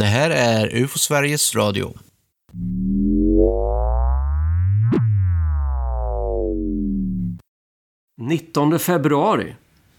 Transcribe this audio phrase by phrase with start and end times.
[0.00, 1.94] Det här är UFO Sveriges Radio.
[8.20, 9.54] Nittonde februari,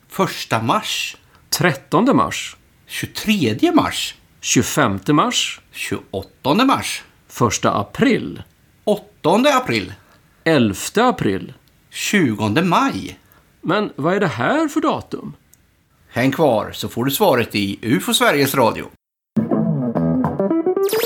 [0.07, 1.17] Första mars,
[1.49, 7.03] 13 mars, 23 mars, 25 mars, 28 mars,
[7.59, 8.43] 1 april,
[8.83, 9.93] 8 april,
[10.43, 11.53] 11 april.
[11.89, 13.19] 20 maj.
[13.61, 15.33] Men vad är det här för datum?
[16.09, 18.89] Häng kvar så får du svaret i UFO Sveriges Radio.
[20.91, 20.97] Vi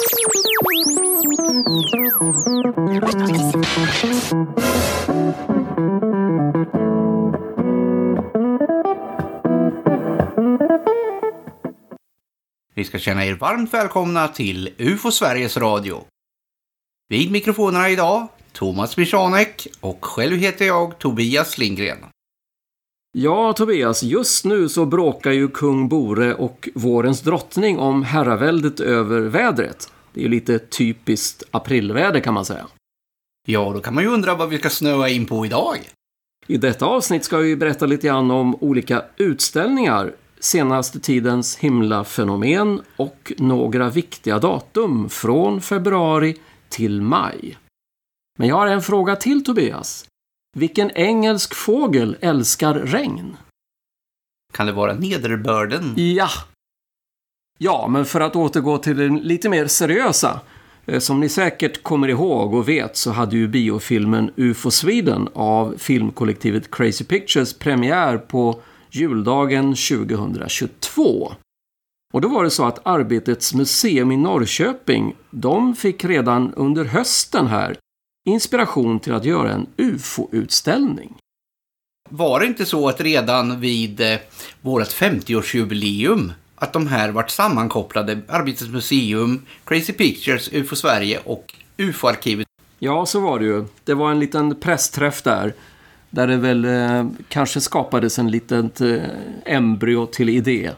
[12.84, 16.05] ska känna er varmt välkomna till UFO Sveriges Radio.
[17.09, 22.05] Vid mikrofonerna idag Thomas Michanek och själv heter jag Tobias Lindgren.
[23.17, 29.21] Ja, Tobias, just nu så bråkar ju kung Bore och vårens drottning om herraväldet över
[29.21, 29.93] vädret.
[30.13, 32.67] Det är ju lite typiskt aprilväder kan man säga.
[33.47, 35.77] Ja, då kan man ju undra vad vi ska snöa in på idag.
[36.47, 43.33] I detta avsnitt ska vi berätta lite grann om olika utställningar, senaste tidens himlafenomen och
[43.38, 46.35] några viktiga datum från februari
[46.69, 47.57] till maj.
[48.39, 50.05] Men jag har en fråga till Tobias.
[50.58, 53.38] Vilken engelsk fågel älskar regn?
[54.53, 55.94] Kan det vara nederbörden?
[55.95, 56.30] Ja!
[57.58, 60.39] Ja, men för att återgå till det lite mer seriösa.
[60.86, 65.75] Eh, Som ni säkert kommer ihåg och vet så hade ju biofilmen UFO Sweden av
[65.78, 71.31] filmkollektivet Crazy Pictures premiär på juldagen 2022.
[72.14, 77.47] Och då var det så att Arbetets museum i Norrköping, de fick redan under hösten
[77.47, 77.78] här
[78.26, 81.14] inspiration till att göra en UFO-utställning.
[82.09, 84.18] Var det inte så att redan vid eh,
[84.62, 92.48] vårt 50-årsjubileum att de här vart sammankopplade, Arbetets museum, Crazy Pictures, UFO Sverige och UFO-arkivet?
[92.80, 93.66] Ja, så var det ju.
[93.84, 95.53] Det var en liten pressträff där.
[96.09, 98.97] Där det väl eh, kanske skapades en litet eh,
[99.46, 100.72] embryo till idé.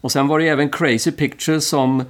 [0.00, 2.04] Och sen var det även Crazy Pictures som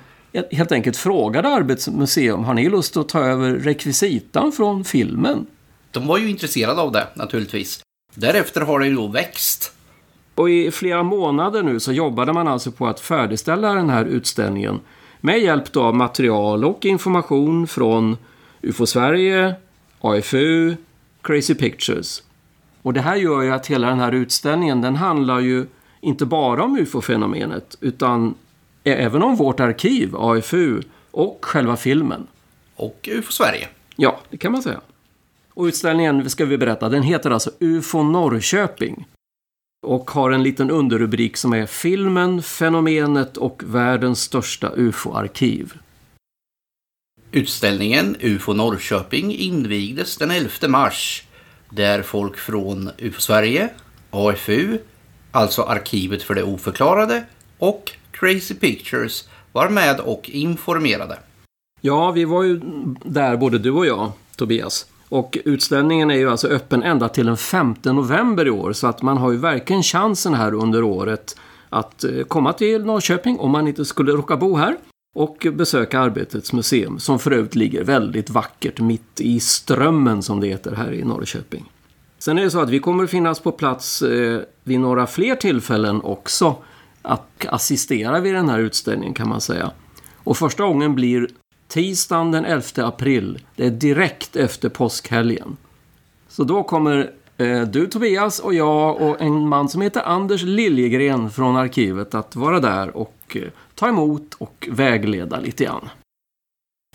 [0.53, 2.45] helt enkelt frågade Arbetets museum.
[2.45, 5.47] Har ni lust att ta över rekvisitan från filmen?
[5.91, 7.81] De var ju intresserade av det, naturligtvis.
[8.15, 9.73] Därefter har det ju då växt.
[10.35, 14.81] Och i flera månader nu så jobbade man alltså på att färdigställa den här utställningen.
[15.21, 18.17] Med hjälp av material och information från
[18.63, 19.55] UFO Sverige,
[20.01, 20.77] AFU,
[21.23, 22.23] Crazy Pictures.
[22.83, 25.67] Och det här gör ju att hela den här utställningen den handlar ju
[26.01, 28.35] inte bara om UFO-fenomenet utan
[28.93, 32.27] även om vårt arkiv, AFU och själva filmen.
[32.77, 33.69] Och UFO Sverige.
[33.97, 34.81] Ja, det kan man säga.
[35.55, 39.07] Och utställningen, ska vi berätta, den heter alltså UFO Norrköping.
[39.87, 45.73] Och har en liten underrubrik som är Filmen, fenomenet och världens största UFO-arkiv.
[47.33, 51.23] Utställningen UFO Norrköping invigdes den 11 mars
[51.71, 53.69] där folk från UFO Sverige,
[54.11, 54.79] AFU,
[55.31, 57.25] alltså Arkivet för det oförklarade
[57.59, 61.19] och Crazy Pictures var med och informerade.
[61.81, 62.61] Ja, vi var ju
[63.05, 64.87] där både du och jag, Tobias.
[65.09, 68.73] Och utställningen är ju alltså öppen ända till den 5 november i år.
[68.73, 71.37] Så att man har ju verkligen chansen här under året
[71.69, 74.77] att eh, komma till Norrköping om man inte skulle råka bo här.
[75.17, 80.47] Och besöka Arbetets museum som för övrigt ligger väldigt vackert mitt i strömmen som det
[80.47, 81.73] heter här i Norrköping.
[82.19, 86.01] Sen är det så att vi kommer finnas på plats eh, vid några fler tillfällen
[86.01, 86.57] också
[87.05, 89.71] att assistera vid den här utställningen kan man säga.
[90.17, 91.29] Och första gången blir
[91.69, 93.39] tisdagen den 11 april.
[93.57, 95.57] Det är direkt efter påskhelgen.
[96.29, 101.31] Så då kommer eh, du Tobias och jag och en man som heter Anders Liljegren
[101.31, 103.43] från arkivet att vara där och eh,
[103.75, 105.89] ta emot och vägleda lite grann.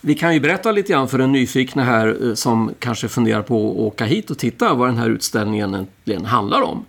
[0.01, 3.71] Vi kan ju berätta lite grann för den nyfikna här eh, som kanske funderar på
[3.71, 6.85] att åka hit och titta vad den här utställningen egentligen handlar om.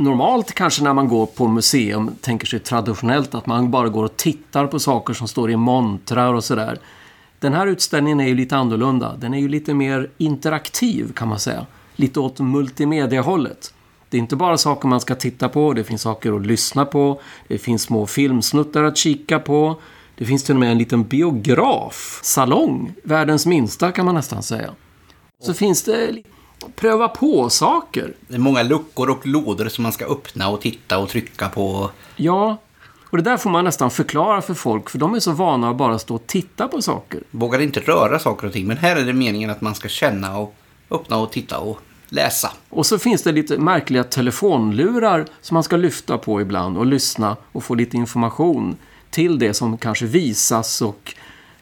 [0.00, 4.16] Normalt kanske när man går på museum tänker sig traditionellt att man bara går och
[4.16, 6.78] tittar på saker som står i montrar och sådär.
[7.38, 9.16] Den här utställningen är ju lite annorlunda.
[9.16, 11.66] Den är ju lite mer interaktiv kan man säga.
[11.96, 13.74] Lite åt multimedia-hållet.
[14.08, 17.20] Det är inte bara saker man ska titta på, det finns saker att lyssna på,
[17.48, 19.80] det finns små filmsnuttar att kika på.
[20.18, 24.70] Det finns till och med en liten biografsalong, världens minsta kan man nästan säga.
[25.42, 26.22] Så finns det
[26.76, 28.14] pröva på saker.
[28.28, 31.90] Det är många luckor och lådor som man ska öppna och titta och trycka på.
[32.16, 32.56] Ja,
[33.10, 35.76] och det där får man nästan förklara för folk för de är så vana att
[35.76, 37.22] bara stå och titta på saker.
[37.30, 38.66] Vågar inte röra saker och ting.
[38.66, 40.54] Men här är det meningen att man ska känna och
[40.90, 42.52] öppna och titta och läsa.
[42.68, 47.36] Och så finns det lite märkliga telefonlurar som man ska lyfta på ibland och lyssna
[47.52, 48.76] och få lite information.
[49.10, 51.14] till det som kanske visas och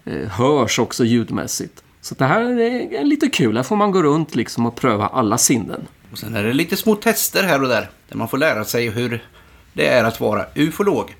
[0.04, 1.82] eh, hörs också ljudmässigt.
[2.00, 3.56] Så det här är lite kul.
[3.56, 5.86] Här får man gå runt liksom och pröva alla sinnen.
[6.12, 7.90] Och sen är det lite små tester här och där.
[8.08, 9.24] Där man får lära sig hur
[9.72, 11.16] det är att vara ufolog.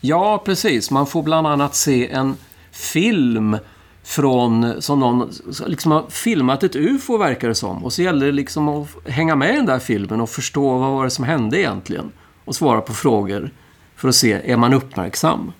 [0.00, 0.90] Ja, precis.
[0.90, 2.36] Man får bland annat se en
[2.72, 3.56] film
[4.02, 5.30] från, som någon
[5.66, 7.84] liksom har filmat ett UFO verkar det som.
[7.84, 10.90] Och så gäller det liksom att hänga med i den där filmen och förstå vad
[10.90, 12.12] var det som hände egentligen.
[12.44, 13.50] Och svara på frågor
[13.96, 15.52] för att se, är man uppmärksam?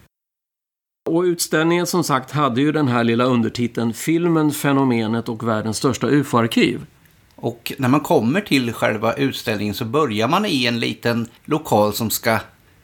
[1.06, 6.06] Och utställningen som sagt hade ju den här lilla undertiteln Filmen, fenomenet och världens största
[6.06, 6.86] UFO-arkiv.
[7.36, 12.10] Och när man kommer till själva utställningen så börjar man i en liten lokal som
[12.10, 12.38] ska,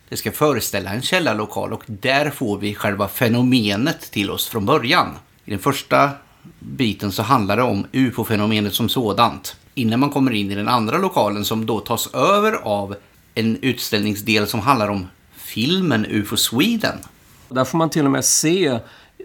[0.09, 5.09] det ska föreställa en källarlokal och där får vi själva fenomenet till oss från början.
[5.45, 6.11] I den första
[6.59, 9.57] biten så handlar det om UFO-fenomenet som sådant.
[9.75, 12.97] Innan man kommer in i den andra lokalen som då tas över av
[13.35, 15.07] en utställningsdel som handlar om
[15.37, 16.99] filmen UFO Sweden.
[17.51, 18.79] Där får man till och med se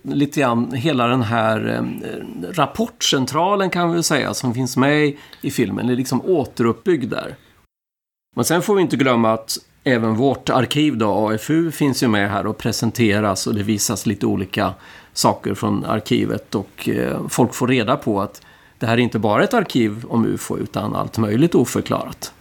[0.03, 5.87] lite grann hela den här eh, rapportcentralen kan vi säga som finns med i filmen.
[5.87, 7.35] Det är liksom återuppbyggd där.
[8.35, 12.31] Men sen får vi inte glömma att även vårt arkiv då, AFU, finns ju med
[12.31, 14.73] här och presenteras och det visas lite olika
[15.13, 18.41] saker från arkivet och eh, folk får reda på att
[18.79, 22.33] det här är inte bara ett arkiv om UFO utan allt möjligt oförklarat.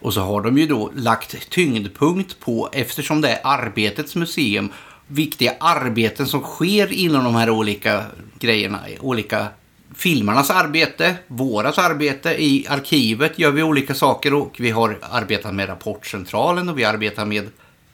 [0.00, 4.72] Och så har de ju då lagt tyngdpunkt på, eftersom det är Arbetets museum,
[5.12, 8.02] viktiga arbeten som sker inom de här olika
[8.38, 8.80] grejerna.
[9.00, 9.46] Olika
[9.94, 12.42] filmarnas arbete, vårat arbete.
[12.42, 17.24] I arkivet gör vi olika saker och vi har arbetat med Rapportcentralen och vi arbetar
[17.24, 17.48] med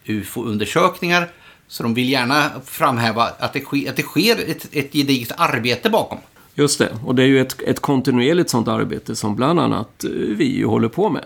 [0.05, 1.29] UFO-undersökningar.
[1.69, 5.91] Så de vill gärna framhäva att det sker, att det sker ett, ett gediget arbete
[5.91, 6.19] bakom.
[6.55, 10.11] Just det, och det är ju ett, ett kontinuerligt sådant arbete som bland annat eh,
[10.11, 11.25] vi vi håller på med.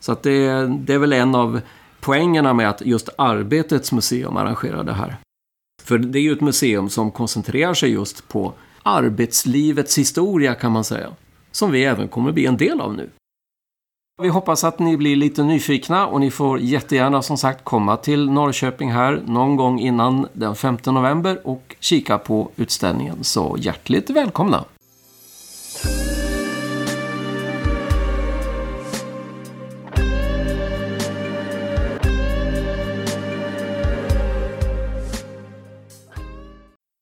[0.00, 1.60] Så att det, det är väl en av
[2.00, 5.16] poängerna med att just Arbetets museum arrangerar det här.
[5.82, 8.52] För det är ju ett museum som koncentrerar sig just på
[8.82, 11.10] arbetslivets historia kan man säga.
[11.50, 13.10] Som vi även kommer bli en del av nu.
[14.22, 18.30] Vi hoppas att ni blir lite nyfikna och ni får jättegärna som sagt komma till
[18.30, 23.24] Norrköping här någon gång innan den 5 november och kika på utställningen.
[23.24, 24.64] Så hjärtligt välkomna!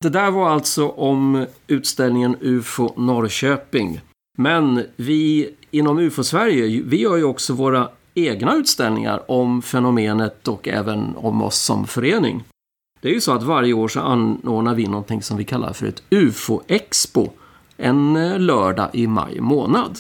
[0.07, 4.01] Det där var alltså om utställningen UFO Norrköping.
[4.39, 11.17] Men vi inom UFO-Sverige, vi gör ju också våra egna utställningar om fenomenet och även
[11.17, 12.45] om oss som förening.
[13.01, 15.87] Det är ju så att varje år så anordnar vi någonting som vi kallar för
[15.87, 17.31] ett UFO-expo
[17.77, 19.99] en eh, lördag i maj månad.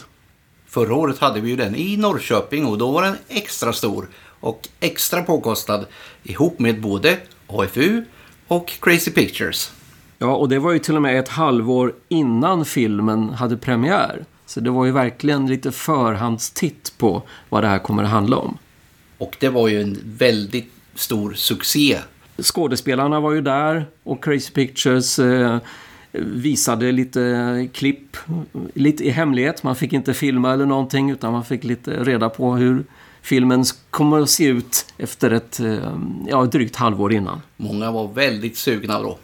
[0.66, 4.08] Förra året hade vi ju den i Norrköping och då var den extra stor
[4.40, 5.86] och extra påkostad
[6.22, 8.04] ihop med både AFU
[8.48, 9.72] och Crazy Pictures.
[10.18, 14.24] Ja, och det var ju till och med ett halvår innan filmen hade premiär.
[14.46, 18.58] Så det var ju verkligen lite förhandstitt på vad det här kommer att handla om.
[19.18, 21.98] Och det var ju en väldigt stor succé.
[22.42, 25.58] Skådespelarna var ju där och Crazy Pictures eh,
[26.12, 28.16] visade lite klipp
[28.74, 29.62] lite i hemlighet.
[29.62, 32.84] Man fick inte filma eller någonting utan man fick lite reda på hur
[33.22, 37.42] filmen kommer att se ut efter ett eh, ja, drygt halvår innan.
[37.56, 39.18] Många var väldigt sugna då.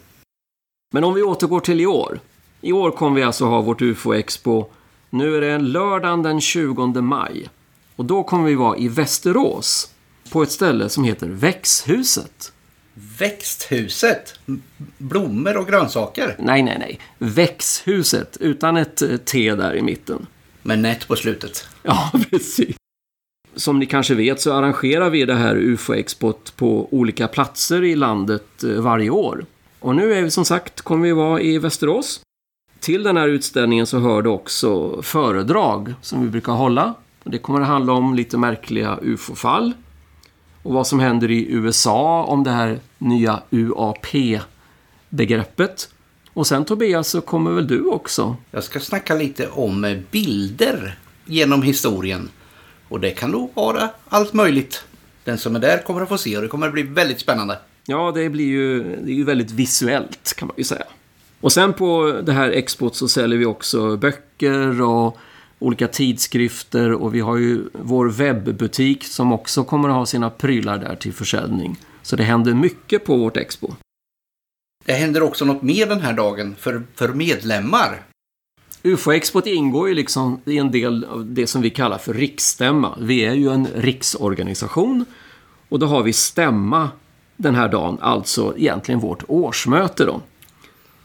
[0.93, 2.19] Men om vi återgår till i år.
[2.61, 4.65] I år kommer vi alltså ha vårt UFO-expo.
[5.09, 7.49] Nu är det lördagen den 20 maj.
[7.95, 9.89] Och då kommer vi vara i Västerås.
[10.31, 12.53] På ett ställe som heter Växthuset.
[13.19, 14.39] Växthuset?
[14.97, 16.35] Blommor och grönsaker?
[16.39, 16.99] Nej, nej, nej.
[17.17, 18.37] Växthuset.
[18.39, 20.27] Utan ett eh, T där i mitten.
[20.61, 21.67] Med nät på slutet.
[21.83, 22.75] Ja, precis.
[23.55, 28.63] Som ni kanske vet så arrangerar vi det här UFO-expot på olika platser i landet
[28.63, 29.45] eh, varje år.
[29.83, 32.21] Och nu är vi som sagt, kommer vi vara i Västerås.
[32.79, 36.93] Till den här utställningen så hör det också föredrag som vi brukar hålla.
[37.23, 39.73] Det kommer att handla om lite märkliga UFO-fall.
[40.63, 45.89] Och vad som händer i USA om det här nya UAP-begreppet.
[46.33, 48.35] Och sen Tobias så kommer väl du också?
[48.51, 52.29] Jag ska snacka lite om eh, bilder genom historien.
[52.89, 54.83] Och det kan nog vara allt möjligt.
[55.23, 57.57] Den som är där kommer att få se och det kommer att bli väldigt spännande.
[57.85, 60.85] Ja, det blir ju, det är ju väldigt visuellt kan man ju säga.
[61.41, 65.17] Och sen på det här expot så säljer vi också böcker och
[65.59, 70.77] olika tidskrifter och vi har ju vår webbutik som också kommer att ha sina prylar
[70.77, 71.77] där till försäljning.
[72.01, 73.71] Så det händer mycket på vårt expo.
[74.85, 78.01] Det händer också något mer den här dagen för, för medlemmar.
[78.83, 82.97] UFO-expot ingår ju liksom i en del av det som vi kallar för riksstämma.
[83.01, 85.05] Vi är ju en riksorganisation
[85.69, 86.89] och då har vi stämma
[87.37, 90.21] den här dagen, alltså egentligen vårt årsmöte då.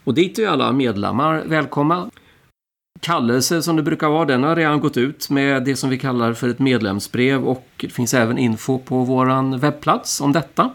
[0.05, 2.11] Och dit är alla medlemmar välkomna.
[3.01, 6.33] Kallelse som det brukar vara, den har redan gått ut med det som vi kallar
[6.33, 10.71] för ett medlemsbrev och det finns även info på våran webbplats om detta.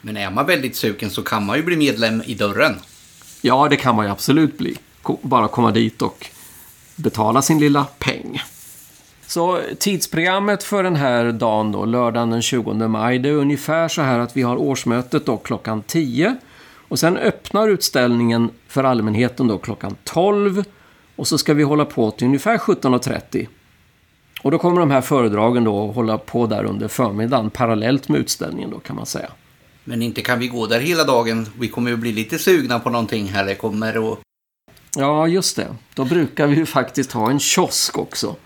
[0.00, 2.74] Men är man väldigt sugen så kan man ju bli medlem i dörren.
[3.40, 4.76] Ja, det kan man ju absolut bli.
[5.22, 6.26] Bara komma dit och
[6.96, 8.40] betala sin lilla peng.
[9.28, 14.02] Så tidsprogrammet för den här dagen då, lördagen den 20 maj, det är ungefär så
[14.02, 16.36] här att vi har årsmötet då klockan 10.
[16.88, 20.64] Och sen öppnar utställningen för allmänheten då klockan 12.
[21.16, 23.46] Och så ska vi hålla på till ungefär 17.30.
[24.42, 28.20] Och då kommer de här föredragen då att hålla på där under förmiddagen parallellt med
[28.20, 29.30] utställningen då kan man säga.
[29.84, 31.46] Men inte kan vi gå där hela dagen.
[31.58, 33.44] Vi kommer ju bli lite sugna på någonting här.
[33.44, 34.18] Det kommer att...
[34.96, 35.66] Ja, just det.
[35.94, 38.36] Då brukar vi ju faktiskt ha en kiosk också.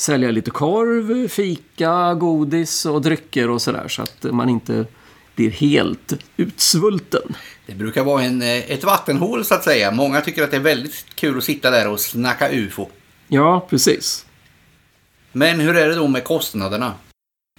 [0.00, 4.86] Sälja lite korv, fika, godis och drycker och sådär så att man inte
[5.34, 7.36] blir helt utsvulten.
[7.66, 9.90] Det brukar vara en, eh, ett vattenhål så att säga.
[9.90, 12.88] Många tycker att det är väldigt kul att sitta där och snacka UFO.
[13.28, 14.26] Ja, precis.
[15.32, 16.94] Men hur är det då med kostnaderna?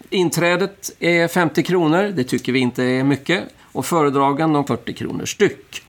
[0.09, 3.43] Inträdet är 50 kronor, det tycker vi inte är mycket.
[3.59, 5.83] Och föredragen de 40 kronor styck.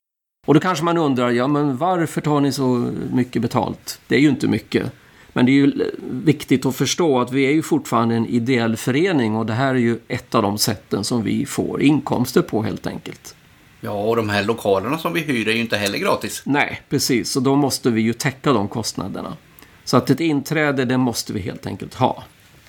[0.46, 4.00] Och då kanske man undrar, ja men varför tar ni så mycket betalt?
[4.06, 4.92] Det är ju inte mycket.
[5.32, 9.36] Men det är ju viktigt att förstå att vi är ju fortfarande en ideell förening
[9.36, 12.86] och det här är ju ett av de sätten som vi får inkomster på helt
[12.86, 13.34] enkelt.
[13.80, 16.42] Ja, och de här lokalerna som vi hyr är ju inte heller gratis.
[16.44, 17.30] Nej, precis.
[17.30, 19.36] Så då måste vi ju täcka de kostnaderna.
[19.84, 22.24] Så att ett inträde, det måste vi helt enkelt ha.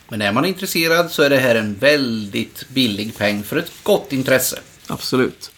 [0.09, 4.13] Men är man intresserad så är det här en väldigt billig peng för ett gott
[4.13, 4.59] intresse.
[4.87, 5.51] Absolut.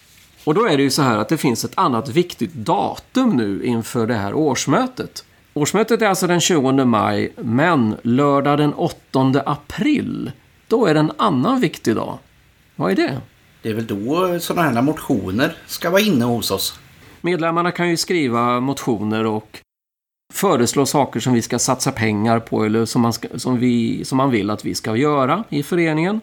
[0.44, 3.64] Och då är det ju så här att det finns ett annat viktigt datum nu
[3.64, 5.24] inför det här årsmötet.
[5.56, 10.32] Årsmötet är alltså den 20 maj, men lördag den 8 april,
[10.68, 12.18] då är det en annan viktig dag.
[12.74, 13.20] Vad är det?
[13.62, 16.78] Det är väl då sådana här motioner ska vara inne hos oss.
[17.20, 19.58] Medlemmarna kan ju skriva motioner och
[20.32, 24.18] föreslå saker som vi ska satsa pengar på eller som man, ska, som, vi, som
[24.18, 26.20] man vill att vi ska göra i föreningen.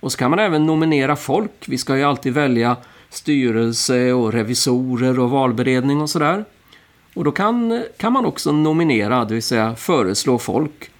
[0.00, 1.52] Och så kan man även nominera folk.
[1.66, 2.76] Vi ska ju alltid välja
[3.10, 6.44] styrelse och revisorer och valberedning och sådär.
[7.14, 10.90] Och då kan, kan man också nominera, det vill säga föreslå folk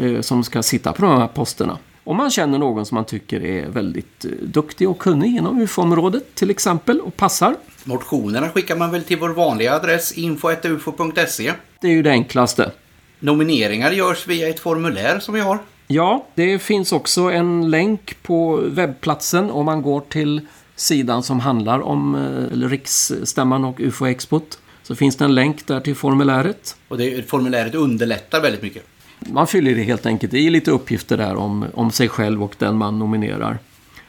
[0.00, 1.78] eh, som ska sitta på de här posterna.
[2.04, 6.34] Om man känner någon som man tycker är väldigt eh, duktig och kunnig inom UFO-området
[6.34, 7.56] till exempel och passar.
[7.84, 11.52] Motionerna skickar man väl till vår vanliga adress info.ufo.se.
[11.80, 12.70] Det är ju det enklaste.
[13.18, 15.58] Nomineringar görs via ett formulär som vi har.
[15.86, 20.40] Ja, det finns också en länk på webbplatsen om man går till
[20.76, 24.58] sidan som handlar om eh, riksstämman och UFO-expot.
[24.88, 26.76] Så finns det en länk där till formuläret.
[26.88, 28.82] Och det formuläret underlättar väldigt mycket.
[29.18, 32.76] Man fyller det helt enkelt i lite uppgifter där om, om sig själv och den
[32.76, 33.58] man nominerar.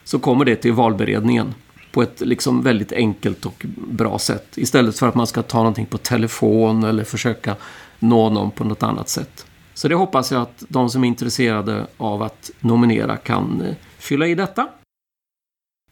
[0.04, 1.54] Så kommer det till valberedningen
[1.92, 4.58] på ett liksom väldigt enkelt och bra sätt.
[4.58, 7.56] Istället för att man ska ta någonting på telefon eller försöka
[8.00, 9.46] nå någon på något annat sätt.
[9.74, 14.28] Så det hoppas jag att de som är intresserade av att nominera kan eh, fylla
[14.28, 14.68] i detta.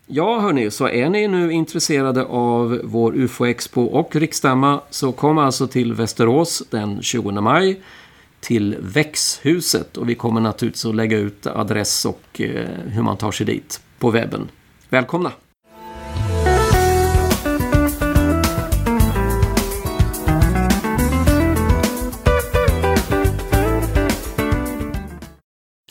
[0.10, 5.68] Ja, hörni, så är ni nu intresserade av vår UFO-expo och riksstämma så kom alltså
[5.68, 7.82] till Västerås den 20 maj
[8.40, 13.32] till Växhuset och vi kommer naturligtvis att lägga ut adress och eh, hur man tar
[13.32, 14.50] sig dit på webben.
[14.90, 15.32] Välkomna!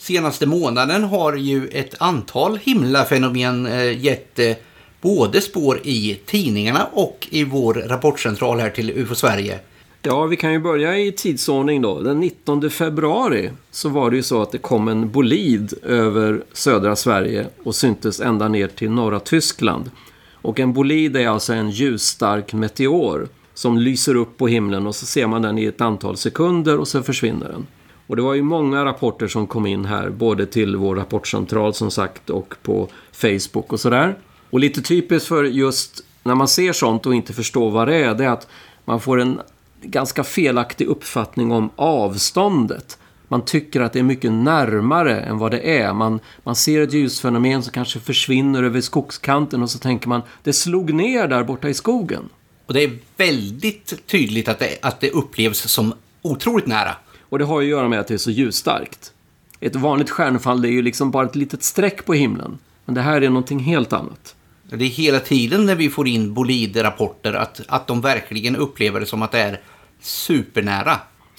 [0.07, 4.55] Senaste månaden har ju ett antal himlafenomen eh, gett eh,
[5.01, 9.59] både spår i tidningarna och i vår rapportcentral här till UFO Sverige.
[10.01, 12.01] Ja, vi kan ju börja i tidsordning då.
[12.01, 16.95] Den 19 februari så var det ju så att det kom en bolid över södra
[16.95, 19.91] Sverige och syntes ända ner till norra Tyskland.
[20.31, 25.05] Och en bolid är alltså en ljusstark meteor som lyser upp på himlen och så
[25.05, 27.67] ser man den i ett antal sekunder och så försvinner den.
[28.07, 31.91] Och det var ju många rapporter som kom in här, både till vår rapportcentral som
[31.91, 34.15] sagt och på Facebook och sådär.
[34.49, 38.15] Och lite typiskt för just när man ser sånt och inte förstår vad det är,
[38.15, 38.47] det är att
[38.85, 39.41] man får en
[39.81, 42.97] ganska felaktig uppfattning om avståndet.
[43.27, 45.93] Man tycker att det är mycket närmare än vad det är.
[45.93, 50.53] Man, man ser ett ljusfenomen som kanske försvinner över skogskanten och så tänker man det
[50.53, 52.29] slog ner där borta i skogen.
[52.65, 56.95] Och det är väldigt tydligt att det, att det upplevs som otroligt nära.
[57.29, 59.13] Och det har ju att göra med att det är så ljusstarkt.
[59.59, 62.57] Ett vanligt stjärnfall är ju liksom bara ett litet streck på himlen.
[62.85, 64.35] Men det här är någonting helt annat.
[64.63, 69.05] Det är hela tiden när vi får in bolidrapporter att, att de verkligen upplever det
[69.05, 69.61] som att det är
[70.01, 70.97] supernära.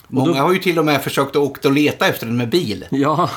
[0.09, 2.49] Många då- har ju till och med försökt att åka och leta efter den med
[2.51, 2.85] bil.
[2.91, 3.31] Ja,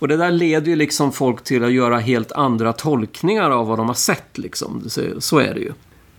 [0.00, 3.78] Och det där leder ju liksom folk till att göra helt andra tolkningar av vad
[3.78, 4.84] de har sett liksom.
[4.88, 5.72] Så, så är det ju.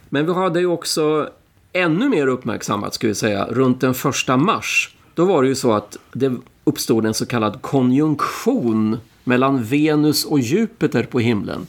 [0.09, 1.29] Men vi hade ju också
[1.73, 4.95] ännu mer uppmärksammat, ska vi säga, runt den första mars.
[5.19, 6.31] Då var det ju så att det
[6.63, 11.67] uppstod en så kallad konjunktion mellan Venus och Jupiter på himlen.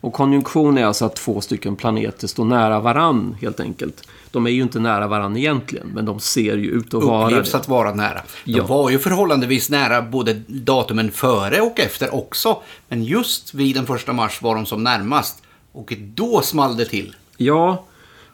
[0.00, 4.08] Och konjunktion är alltså att två stycken planeter står nära varann helt enkelt.
[4.30, 7.50] De är ju inte nära varann egentligen, men de ser ju ut att vara Upplevs
[7.50, 7.56] det.
[7.58, 8.22] att vara nära.
[8.44, 8.66] De Ja.
[8.66, 12.56] var ju förhållandevis nära både datumen före och efter också.
[12.88, 15.42] Men just vid den första mars var de som närmast.
[15.72, 17.14] Och då small det till.
[17.36, 17.84] Ja,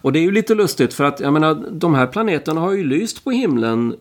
[0.00, 2.84] och det är ju lite lustigt för att jag menar, de här planeterna har ju
[2.84, 3.94] lyst på himlen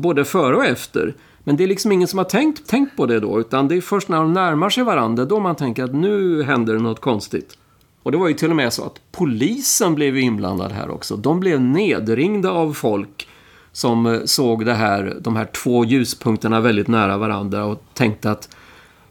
[0.00, 1.14] både före och efter.
[1.44, 3.80] Men det är liksom ingen som har tänkt, tänkt på det då, utan det är
[3.80, 7.56] först när de närmar sig varandra då man tänker att nu händer det något konstigt.
[8.02, 11.16] Och det var ju till och med så att polisen blev inblandad här också.
[11.16, 13.28] De blev nedringda av folk
[13.72, 18.56] som eh, såg det här, de här två ljuspunkterna väldigt nära varandra och tänkte att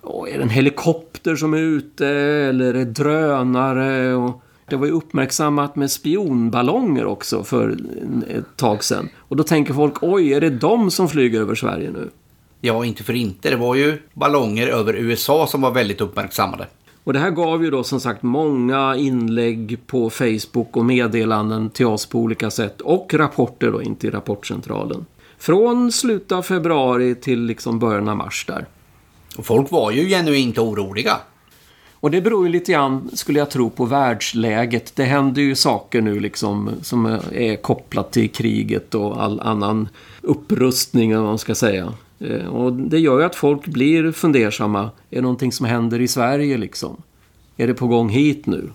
[0.02, 4.14] Åh, är det en helikopter som är ute eller är det drönare?
[4.14, 7.78] Och det var ju uppmärksammat med spionballonger också för
[8.30, 9.10] ett tag sedan.
[9.18, 12.10] Och då tänker folk, oj, är det de som flyger över Sverige nu?
[12.62, 13.50] Ja, inte för inte.
[13.50, 16.68] Det var ju ballonger över USA som var väldigt uppmärksammade.
[17.04, 21.86] Och det här gav ju då som sagt många inlägg på Facebook och meddelanden till
[21.86, 22.82] oss på olika sätt.
[22.82, 25.06] Och rapporter då in till Rapportcentralen.
[25.38, 28.66] Från slutet av februari till liksom början av mars där.
[29.38, 31.18] Och folk var ju genuint oroliga.
[32.02, 34.96] Och det beror ju lite grann, skulle jag tro, på världsläget.
[34.96, 39.90] Det händer ju saker nu liksom som är kopplat till kriget och all annan
[40.22, 41.94] upprustning, vad man ska säga.
[42.20, 44.82] Eh, Och det gör ju att folk blir fundersamma.
[44.82, 47.02] Är det någonting som händer i Sverige liksom?
[47.58, 48.70] Är det på gång hit nu?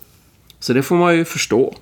[0.58, 1.74] Så det får man ju förstå.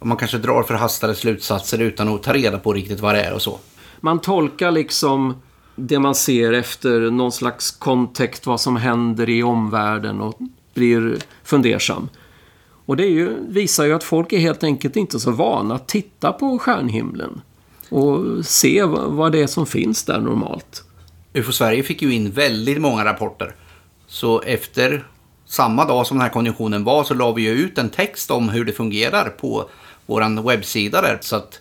[0.00, 3.42] Man kanske drar förhastade slutsatser utan att ta reda på riktigt vad det är och
[3.42, 3.58] så.
[4.00, 5.34] Man tolkar liksom
[5.76, 10.38] det man ser efter någon slags kontext, vad som händer i omvärlden och
[10.76, 12.08] blir fundersam.
[12.86, 15.88] Och det är ju, visar ju att folk är helt enkelt inte så vana att
[15.88, 17.40] titta på stjärnhimlen
[17.88, 20.84] och se vad vad det är som finns där normalt.
[21.34, 23.54] UFO Sverige fick ju in väldigt många rapporter.
[24.06, 25.06] Så efter
[25.46, 28.48] samma dag som den här konjunktionen var så la vi ju ut en text om
[28.48, 29.68] hur det fungerar på
[30.06, 31.18] vår webbsida där.
[31.20, 31.60] Så att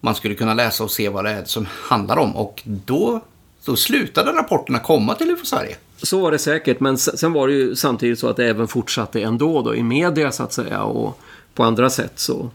[0.00, 2.36] man skulle kunna läsa och se vad det är som handlar om.
[2.36, 3.20] Och då,
[3.66, 5.76] då slutade rapporterna komma till UFO Sverige.
[5.96, 9.20] Så var det säkert, men sen var det ju samtidigt så att det även fortsatte
[9.20, 11.20] ändå då i media så att säga och
[11.54, 12.50] på andra sätt så,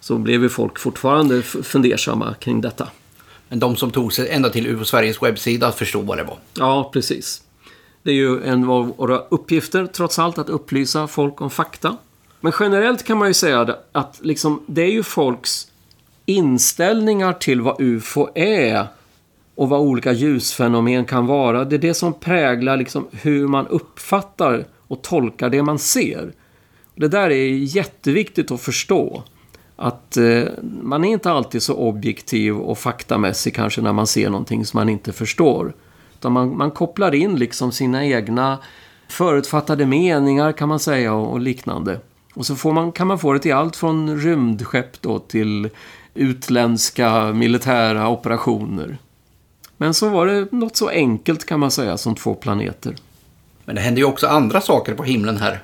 [0.00, 2.88] så blev ju folk fortfarande fundersamma kring detta.
[3.48, 6.38] Men de som tog sig ända till UFO Sveriges webbsida förstod vad det var.
[6.54, 7.42] Ja, precis.
[8.02, 11.96] Det är ju en av våra uppgifter, trots allt, att upplysa folk om fakta.
[12.40, 15.68] Men generellt kan man ju säga att liksom, det är ju folks
[16.26, 18.86] inställningar till vad UFO är
[19.56, 21.64] och vad olika ljusfenomen kan vara.
[21.64, 26.32] Det är det som präglar liksom hur man uppfattar och tolkar det man ser.
[26.94, 29.22] Det där är jätteviktigt att förstå.
[29.76, 30.42] Att eh,
[30.82, 34.88] man är inte alltid så objektiv och faktamässig kanske när man ser någonting som man
[34.88, 35.74] inte förstår.
[36.14, 38.58] Utan man, man kopplar in liksom sina egna
[39.08, 42.00] förutfattade meningar kan man säga och, och liknande.
[42.34, 45.68] Och så får man, kan man få det till allt från rymdskepp då till
[46.14, 48.98] utländska militära operationer.
[49.76, 52.96] Men så var det något så enkelt kan man säga som två planeter.
[53.64, 55.62] Men det hände ju också andra saker på himlen här.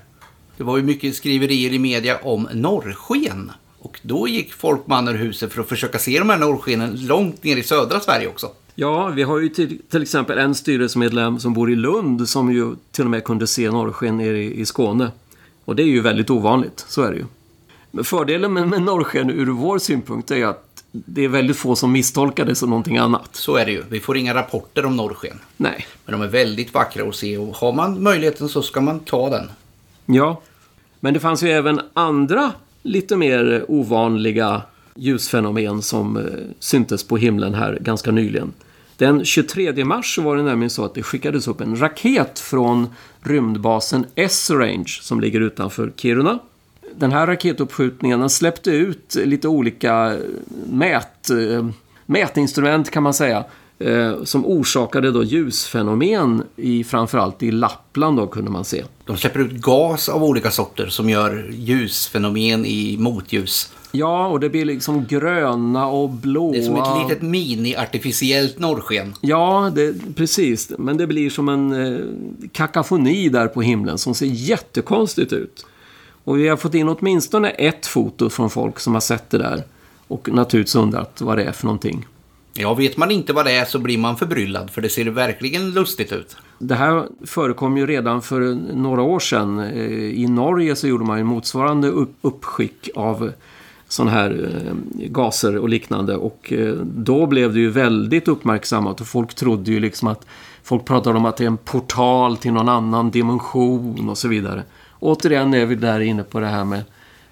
[0.57, 3.53] Det var ju mycket skriverier i media om norrsken.
[3.79, 7.44] Och då gick folk man ur huset för att försöka se de här norrskenen långt
[7.44, 8.48] ner i södra Sverige också.
[8.75, 12.75] Ja, vi har ju till, till exempel en styrelsemedlem som bor i Lund som ju
[12.90, 15.11] till och med kunde se norrsken nere i, i Skåne.
[15.64, 17.25] Och det är ju väldigt ovanligt, så är det ju.
[17.90, 21.93] Men fördelen med, med norrsken ur vår synpunkt är att det är väldigt få som
[21.93, 23.29] misstolkar det som någonting annat.
[23.33, 23.83] Så är det ju.
[23.89, 25.41] Vi får inga rapporter om norrsken.
[25.57, 25.87] Nej.
[26.05, 29.31] Men de är väldigt vackra att se och har man möjligheten så ska man ta
[29.31, 29.51] den.
[30.07, 30.41] Ja.
[31.01, 32.53] Men det fanns ju även andra
[32.83, 34.63] lite mer ovanliga
[34.95, 36.23] ljusfenomen som eh,
[36.59, 38.53] syntes på himlen här ganska nyligen.
[38.97, 42.89] Den 23 mars var det nämligen så att det skickades upp en raket från
[43.21, 46.39] rymdbasen S-Range som ligger utanför Kiruna.
[46.97, 50.17] Den här raketuppskjutningen den släppte ut lite olika
[50.67, 51.31] mät,
[52.07, 53.45] mätinstrument kan man säga
[53.79, 58.85] eh, som orsakade då ljusfenomen i framförallt i Lappland då kunde man se.
[59.05, 63.73] De släpper ut gas av olika sorter som gör ljusfenomen i motljus.
[63.95, 66.53] Ja, och det blir liksom gröna och blåa.
[66.53, 69.15] Det är som ett litet mini-artificiellt norrsken.
[69.21, 70.73] Ja, det, precis.
[70.79, 72.01] Men det blir som en eh,
[72.53, 75.67] kakafoni där på himlen som ser jättekonstigt ut.
[76.25, 79.63] Och vi har fått in åtminstone ett foto från folk som har sett det där.
[80.09, 82.07] Och naturligtvis undrat vad det är för någonting.
[82.55, 85.71] Ja, vet man inte vad det är så blir man förbryllad för det ser verkligen
[85.71, 86.37] lustigt ut.
[86.59, 88.41] Det här förekom ju redan för
[88.75, 89.59] några år sedan.
[89.59, 91.89] Eh, I Norge så gjorde man ju motsvarande
[92.21, 93.33] uppskick av
[93.89, 94.75] sådana här eh,
[95.09, 96.17] gaser och liknande.
[96.17, 100.27] Och eh, då blev det ju väldigt uppmärksammat och folk trodde ju liksom att
[100.63, 104.63] folk pratade om att det är en portal till någon annan dimension och så vidare.
[105.03, 106.85] Återigen är vi där inne på det här med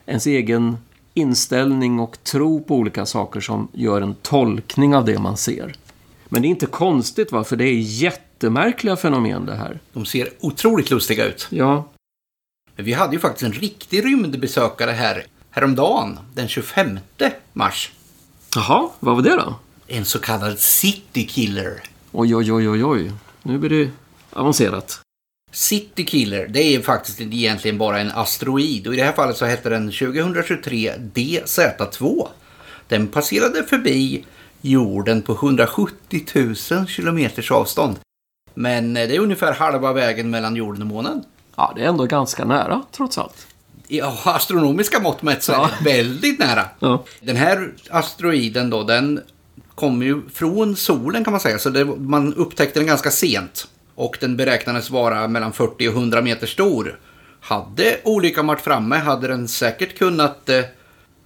[0.06, 0.76] ens egen
[1.14, 5.74] inställning och tro på olika saker som gör en tolkning av det man ser.
[6.28, 9.80] Men det är inte konstigt va, för det är jättemärkliga fenomen det här.
[9.92, 11.46] De ser otroligt lustiga ut.
[11.50, 11.88] Ja.
[12.76, 16.98] Vi hade ju faktiskt en riktig rymdbesökare här häromdagen, den 25
[17.52, 17.92] mars.
[18.54, 19.54] Jaha, vad var det då?
[19.87, 21.83] En så kallad City Killer.
[22.12, 23.12] Oj, oj, oj, oj, oj.
[23.42, 23.90] Nu blir det
[24.30, 25.00] avancerat.
[25.52, 29.44] City Killer, det är faktiskt egentligen bara en asteroid och i det här fallet så
[29.44, 32.28] hette den 2023 DZ2.
[32.88, 34.24] Den passerade förbi
[34.60, 36.24] jorden på 170
[36.70, 37.98] 000 kilometers avstånd.
[38.54, 41.24] Men det är ungefär halva vägen mellan jorden och månen.
[41.56, 43.46] Ja, det är ändå ganska nära trots allt.
[43.88, 46.64] I astronomiska mått mätt så är det väldigt nära.
[46.78, 47.04] Ja.
[47.20, 49.20] Den här asteroiden då, den
[49.74, 51.58] kommer ju från solen kan man säga.
[51.58, 53.68] Så det, man upptäckte den ganska sent.
[54.00, 56.98] Och den beräknades vara mellan 40 och 100 meter stor.
[57.40, 60.60] Hade olyckan varit framme hade den säkert kunnat, eh,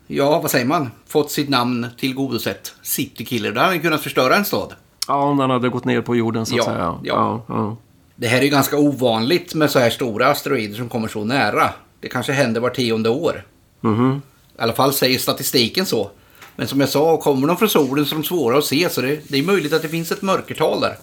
[0.06, 2.74] ja vad säger man, fått sitt namn tillgodosett.
[2.82, 4.72] City Killer, då hade den kunnat förstöra en stad.
[5.08, 6.78] Ja, om den hade gått ner på jorden så att Ja, säga.
[6.78, 7.00] ja.
[7.02, 7.76] Ja, ja.
[8.16, 11.70] Det här är ju ganska ovanligt med så här stora asteroider som kommer så nära.
[12.00, 13.44] Det kanske händer var tionde år.
[13.80, 14.22] Mhm.
[14.58, 16.10] I alla fall säger statistiken så.
[16.56, 18.88] Men som jag sa, kommer de från solen så är de svåra att se.
[18.90, 20.96] Så det, det är möjligt att det finns ett mörkertal där.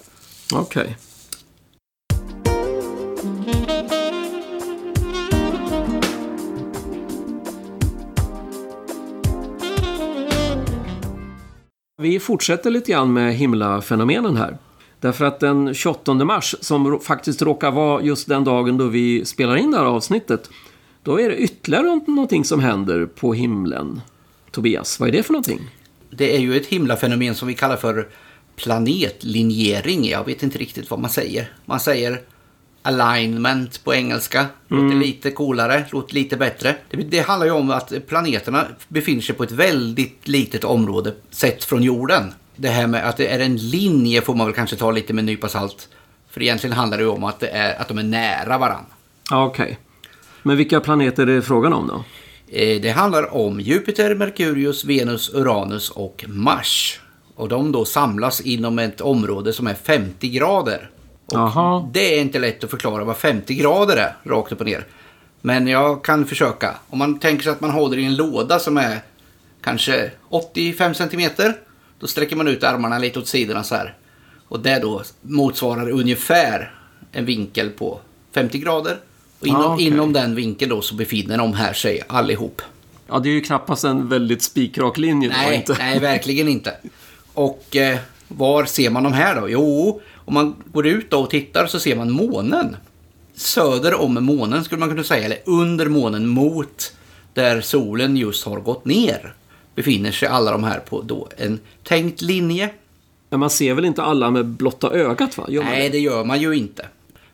[0.54, 0.98] Okej.
[12.02, 14.58] Vi fortsätter lite grann med himlafenomenen här.
[15.00, 19.56] Därför att den 28 mars, som faktiskt råkar vara just den dagen då vi spelar
[19.56, 20.50] in det här avsnittet,
[21.04, 24.02] då är det ytterligare någonting som händer på himlen.
[24.52, 25.60] Tobias, vad är det för någonting?
[26.10, 28.10] Det är ju ett himlafenomen som vi kallar för
[28.56, 30.10] planetlinjering.
[30.10, 31.54] Jag vet inte riktigt vad man säger.
[31.66, 32.22] Man säger
[32.82, 34.46] alignment på engelska.
[34.68, 36.76] Låter lite coolare, låter lite bättre.
[36.90, 41.64] Det, det handlar ju om att planeterna befinner sig på ett väldigt litet område sett
[41.64, 42.34] från jorden.
[42.56, 45.22] Det här med att det är en linje får man väl kanske ta lite med
[45.22, 45.90] en nypa salt.
[46.30, 48.86] För egentligen handlar det ju om att, är, att de är nära varann.
[49.30, 49.80] Ja, Okej.
[50.44, 52.04] Men vilka planeter är det frågan om då?
[52.58, 57.00] Eh, Det handlar om Jupiter, Merkurius, Venus, Uranus och Mars.
[57.36, 60.90] Och de då samlas inom ett område som är 50 grader.
[61.94, 64.86] Det är inte lätt att förklara vad 50 grader är, rakt upp och ner.
[65.42, 66.76] Men jag kan försöka.
[66.90, 69.00] Om man tänker sig att man håller i en låda som är
[69.64, 71.56] kanske 85 centimeter.
[72.00, 73.96] Då sträcker man ut armarna lite åt sidorna så här.
[74.48, 76.74] Och det då motsvarar ungefär
[77.12, 78.00] en vinkel på
[78.34, 78.98] 50 grader.
[79.40, 79.88] Och inom, Ah, okej.
[79.88, 82.62] inom den vinkeln då så befinner de här sig allihop.
[83.08, 85.30] Ja, det är ju knappast en väldigt spikrak linje.
[85.30, 85.76] då, Nej, inte.
[85.80, 86.74] nej, verkligen inte.
[87.34, 89.50] Och eh, var ser man de här då?
[89.50, 92.76] Jo, om man går ut och tittar så ser man månen.
[93.34, 96.94] Söder om månen skulle man kunna säga, eller under månen mot
[97.34, 99.34] där solen just har gått ner.
[99.76, 102.70] Befinner sig alla de här på då en tänkt linje.
[103.30, 105.46] Men man ser väl inte alla med blotta ögat va?
[105.50, 105.90] Nej, det?
[105.90, 106.86] det gör man ju inte.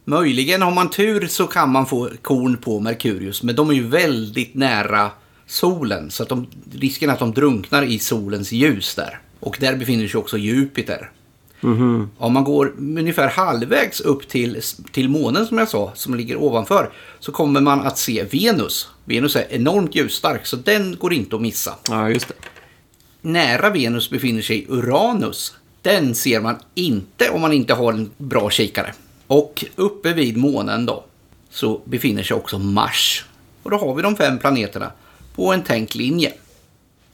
[0.06, 3.88] Möjligen har man tur så kan man få korn på Merkurius, men de är ju
[3.88, 5.12] väldigt nära
[5.46, 6.12] solen.
[6.12, 9.20] Så att de, risken är att de drunknar i solens ljus där.
[9.40, 11.12] Och där befinner sig också Jupiter.
[11.62, 12.10] Mhm.
[12.18, 16.90] Om man går ungefär halvvägs upp till, till månen som jag sa, som ligger ovanför,
[17.20, 18.90] så kommer man att se Venus.
[19.06, 21.76] Venus är enormt ljusstark, så den går inte att missa.
[21.90, 22.34] Ja, just det.
[23.22, 25.56] Nära Venus befinner sig Uranus.
[25.82, 28.94] Den ser man inte om man inte har en bra kikare.
[29.28, 31.04] Och uppe vid månen då
[31.50, 33.26] så befinner sig också Mars.
[33.64, 34.92] Och då har vi de fem planeterna
[35.36, 36.34] på en tänkt linje.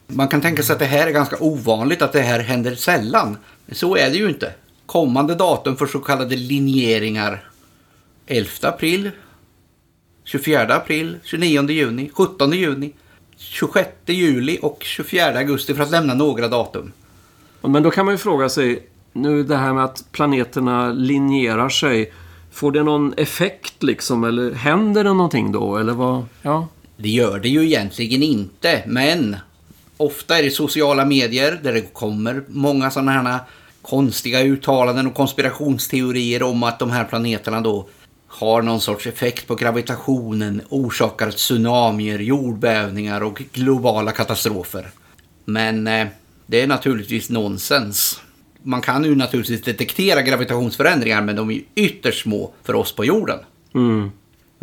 [0.07, 3.37] Man kan tänka sig att det här är ganska ovanligt, att det här händer sällan.
[3.71, 4.53] Så är det ju inte.
[4.85, 7.49] Kommande datum för så kallade linjeringar
[8.27, 9.11] 11 april,
[10.23, 12.93] 24 april, 29 juni, 17 juni,
[13.37, 16.91] 26 juli och 24 augusti för att lämna några datum.
[17.61, 22.13] Men då kan man ju fråga sig, nu det här med att planeterna linjerar sig.
[22.51, 24.23] Får det någon effekt liksom?
[24.23, 25.77] Eller händer det någonting då?
[25.77, 26.25] Eller vad?
[26.41, 26.67] Ja.
[26.97, 29.35] Det gör det ju egentligen inte, men
[29.97, 33.39] ofta är det sociala medier där det kommer många sådana här
[33.81, 37.87] konstiga uttalanden och konspirationsteorier om att de här planeterna då
[38.27, 44.89] har någon sorts effekt på gravitationen, orsakar tsunamier, jordbävningar och globala katastrofer.
[45.45, 46.07] Men eh,
[46.45, 48.21] det är naturligtvis nonsens.
[48.63, 53.05] Man kan ju naturligtvis detektera gravitationsförändringar men de är ju ytterst små för oss på
[53.05, 53.39] jorden.
[53.75, 54.11] Mm.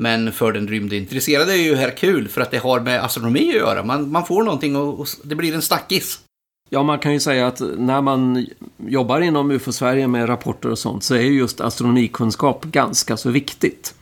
[0.00, 3.54] Men för den rymdintresserade är ju här kul för att det har med astronomi att
[3.54, 3.82] göra.
[3.84, 6.20] Man, man får någonting och, och det blir en stackis.
[6.68, 11.04] Ja, man kan ju säga att när man jobbar inom UFO-Sverige med rapporter och sånt
[11.04, 13.94] så är ju just astronomikunskap ganska så viktigt.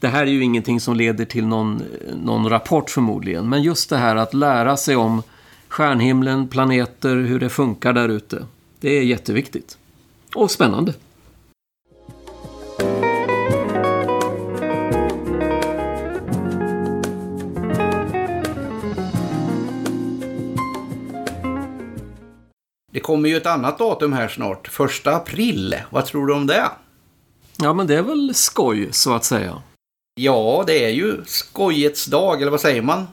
[0.00, 1.82] Det här är ju ingenting som leder till någon,
[2.24, 5.22] någon rapport förmodligen, men just det här att lära sig om
[5.68, 8.44] stjärnhimlen, planeter, hur det funkar där ute.
[8.80, 9.78] Det är jätteviktigt.
[10.34, 10.94] Och spännande.
[22.96, 24.68] Det kommer ju ett annat datum här snart.
[24.68, 25.76] Första april.
[25.90, 26.70] Vad tror du om det?
[27.56, 29.62] Ja, men det är väl skoj, så att säga.
[30.14, 33.06] Ja, det är ju skojets dag, eller vad säger man?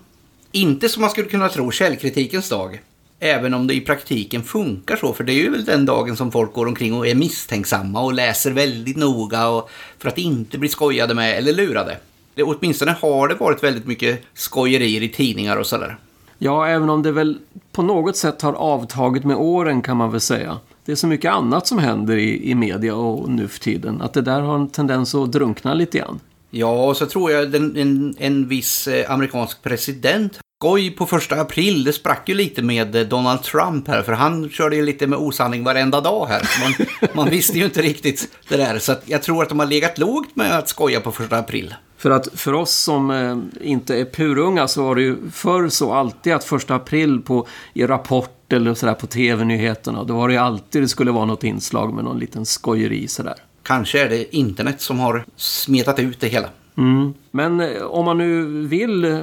[0.52, 2.82] Inte som man skulle kunna tro källkritikens dag.
[3.20, 6.32] Även om det i praktiken funkar så, för det är ju väl den dagen som
[6.32, 10.70] folk går omkring och är misstänksamma och läser väldigt noga och för att inte bli
[10.70, 11.98] skojade med eller lurade.
[12.36, 15.98] Det, åtminstone har det varit väldigt mycket skojerier i tidningar och sådär.
[16.44, 17.38] Ja, även om det väl
[17.72, 20.60] på något sätt har avtagit med åren kan man väl säga.
[20.86, 24.02] Det är så mycket annat som händer i, i media och nu för tiden.
[24.02, 26.20] Att det där har en tendens att drunkna lite grann.
[26.50, 31.42] Ja, och så tror jag den, en, en viss eh, amerikansk president skoj på första
[31.42, 35.08] april, det sprack ju lite med eh, Donald Trump här, för han körde ju lite
[35.08, 36.50] med osanning varenda dag här.
[36.62, 39.66] Man, man visste ju inte riktigt det där, så att jag tror att de har
[39.66, 41.76] legat lågt med att skoja på första april.
[42.04, 45.94] För att för oss som eh, inte är purunga så var det ju förr så
[45.94, 50.40] alltid att första april på, i Rapport eller sådär på tv-nyheterna, då var det ju
[50.40, 53.36] alltid det skulle vara något inslag med någon liten skojeri sådär.
[53.64, 56.50] Kanske är det internet som har smetat ut det hela.
[56.78, 57.14] Mm.
[57.32, 59.20] Men eh, om man nu vill eh,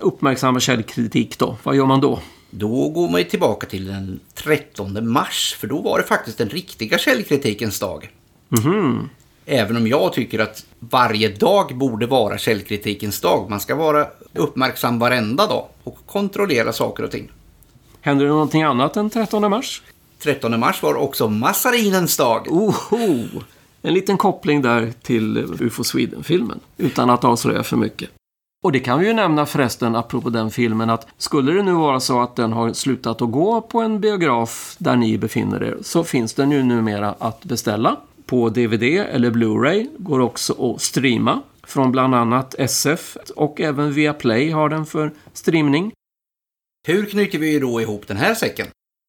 [0.00, 2.20] uppmärksamma källkritik då, vad gör man då?
[2.50, 6.48] Då går man ju tillbaka till den 13 mars, för då var det faktiskt den
[6.48, 8.10] riktiga källkritikens dag.
[8.48, 9.08] Mhm.
[9.52, 13.50] Även om jag tycker att varje dag borde vara källkritikens dag.
[13.50, 17.30] Man ska vara uppmärksam varenda dag och kontrollera saker och ting.
[18.00, 19.82] Händer det någonting annat än 13 mars?
[20.22, 22.46] 13 mars var också massarinens dag.
[22.50, 23.26] Oho!
[23.82, 28.10] En liten koppling där till UFO Sweden-filmen, utan att avslöja för mycket.
[28.62, 32.00] Och det kan vi ju nämna förresten, apropå den filmen, att skulle det nu vara
[32.00, 36.04] så att den har slutat att gå på en biograf där ni befinner er, så
[36.04, 37.96] finns den ju numera att beställa.
[38.30, 44.50] På DVD eller Blu-ray går också att streama från bland annat SF och även Viaplay
[44.50, 45.92] har den för streamning.
[46.86, 48.66] Hur knyter vi då ihop den här säcken?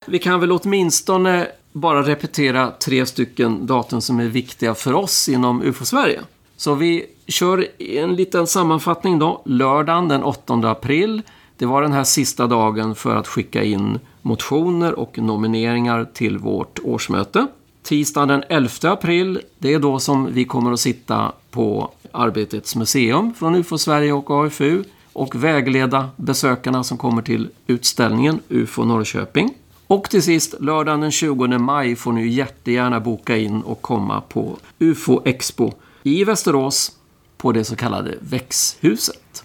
[0.08, 5.62] Vi kan väl åtminstone bara repetera tre stycken datum som är viktiga för oss inom
[5.62, 6.22] UFO-Sverige.
[6.58, 9.42] Så vi kör en liten sammanfattning då.
[9.46, 11.22] Lördagen den 8 april.
[11.58, 16.80] Det var den här sista dagen för att skicka in motioner och nomineringar till vårt
[16.84, 17.48] årsmöte.
[17.84, 23.34] Tisdagen den 11 april, det är då som vi kommer att sitta på Arbetets museum
[23.34, 29.54] från UFO Sverige och AFU och vägleda besökarna som kommer till utställningen UFO Norrköping.
[29.88, 34.58] Och till sist, lördagen den 20 maj får ni jättegärna boka in och komma på
[34.80, 35.72] UFO Expo
[36.04, 36.92] i Västerås
[37.38, 39.44] på det så kallade Växhuset.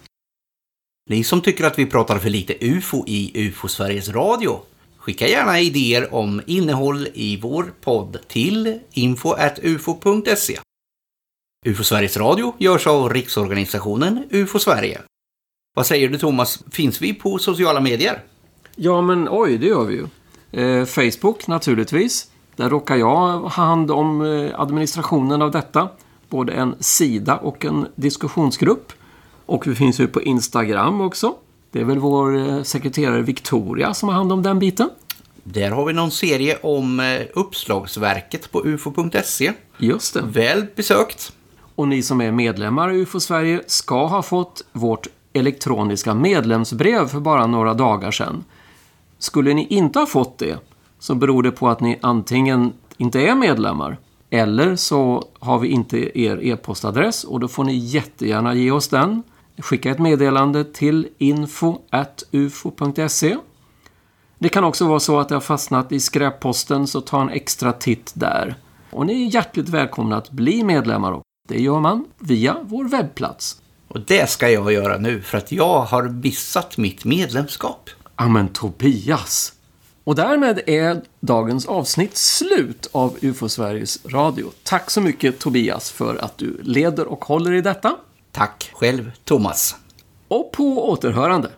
[1.11, 4.61] Ni som tycker att vi pratar för lite UFO i UFO Sveriges Radio,
[5.07, 10.59] skicka gärna idéer om innehåll i vår podd till info.ufo.se.
[11.67, 15.01] UFO Sveriges Radio görs av Riksorganisationen UFO Sverige.
[15.77, 18.23] Vad säger du Thomas, finns vi på sociala medier?
[18.77, 20.07] Ja, men oj, det gör vi ju.
[20.63, 22.31] Eh, Facebook naturligtvis.
[22.57, 25.89] Där råkar jag ha hand om eh, administrationen av detta.
[26.29, 28.93] Både en sida och en diskussionsgrupp.
[29.47, 31.35] Och vi finns ju på Instagram också.
[31.77, 34.91] Det är väl vår eh, sekreterare Victoria som har hand om den biten.
[35.45, 39.53] Där har vi någon serie om eh, uppslagsverket på ufo.se.
[39.79, 40.23] Just det.
[40.23, 41.33] Väl besökt.
[41.75, 47.21] Och ni som är medlemmar i UFO Sverige ska ha fått vårt elektroniska medlemsbrev för
[47.21, 48.45] bara några dagar sedan.
[49.19, 50.59] Skulle ni inte ha fått det
[50.99, 53.99] så beror det på att ni antingen inte är medlemmar
[54.31, 59.23] eller så har vi inte er e-postadress och då får ni jättegärna ge oss den.
[59.59, 61.77] Skicka ett meddelande till info.ufo.se
[64.39, 67.73] Det kan också vara så att det har fastnat i skräpposten så ta en extra
[67.73, 68.57] titt där.
[68.91, 71.23] Och ni är hjärtligt välkomna att bli medlemmar också.
[71.49, 73.61] Det gör man via vår webbplats.
[73.89, 77.91] Och det ska jag göra nu för att jag har missat mitt medlemskap.
[78.17, 79.53] Ja men Tobias!
[80.05, 84.51] Och därmed är dagens avsnitt slut av UFO Sveriges Radio.
[84.63, 87.97] Tack så mycket Tobias för att du leder och håller i detta.
[88.37, 89.77] Tack själv, Thomas.
[90.29, 91.51] Och på återhörande.